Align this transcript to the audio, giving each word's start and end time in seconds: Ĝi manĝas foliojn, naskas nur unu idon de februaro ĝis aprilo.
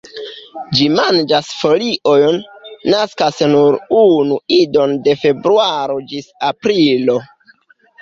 Ĝi 0.77 0.87
manĝas 0.99 1.51
foliojn, 1.57 2.39
naskas 2.95 3.45
nur 3.53 3.79
unu 4.01 4.41
idon 4.61 4.99
de 5.07 5.19
februaro 5.27 6.03
ĝis 6.11 6.35
aprilo. 6.53 7.25